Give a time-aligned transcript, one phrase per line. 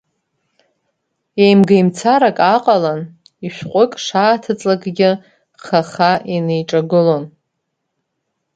[1.43, 3.01] Еимгеимцарак ааҟалан,
[3.45, 5.11] ишәҟәык шааҭыҵлакгьы
[5.65, 7.23] хаха инеиҿагылон.